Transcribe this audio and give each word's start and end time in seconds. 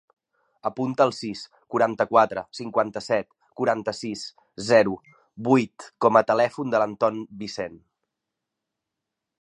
Apunta 0.67 1.05
el 1.09 1.11
sis, 1.15 1.43
quaranta-quatre, 1.75 2.43
cinquanta-set, 2.61 3.29
quaranta-sis, 3.61 4.25
zero, 4.71 4.97
vuit 5.49 5.89
com 6.07 6.19
a 6.23 6.25
telèfon 6.33 6.75
de 6.75 6.83
l'Anton 6.83 7.21
Vicent. 7.45 7.81